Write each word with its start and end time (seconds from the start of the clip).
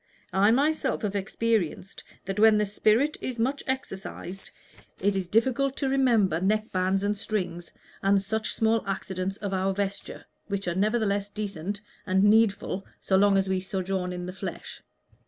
"I 0.33 0.49
myself 0.49 1.03
have 1.03 1.15
experienced 1.15 2.03
that 2.25 2.39
when 2.39 2.57
the 2.57 2.65
spirit 2.65 3.17
is 3.21 3.37
much 3.37 3.61
exercised 3.67 4.49
it 4.99 5.15
is 5.15 5.27
difficult 5.27 5.77
to 5.77 5.89
remember 5.89 6.41
neck 6.41 6.71
bands 6.71 7.03
and 7.03 7.15
strings 7.15 7.71
and 8.01 8.19
such 8.19 8.55
small 8.55 8.83
accidents 8.87 9.37
of 9.37 9.53
our 9.53 9.75
vesture, 9.75 10.25
which 10.47 10.67
are 10.67 10.73
nevertheless 10.73 11.29
decent 11.29 11.81
and 12.07 12.23
needful 12.23 12.83
so 12.99 13.15
long 13.15 13.37
as 13.37 13.47
we 13.47 13.59
sojourn 13.59 14.11
in 14.11 14.25
the 14.25 14.33
flesh. 14.33 14.81